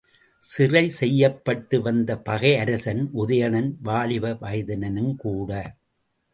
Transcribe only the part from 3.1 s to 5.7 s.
உதயணன், வாலிப வயதினனுங்கூட.